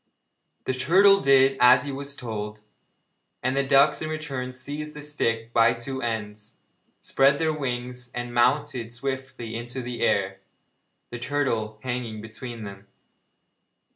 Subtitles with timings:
[0.63, 2.61] The turtle did as he was told,
[3.43, 6.55] and the ducks in their turn seized the stick by the two ends,
[7.01, 10.39] spread their wings and mounted swiftly into the air,
[11.11, 12.87] the turtle hanging between them.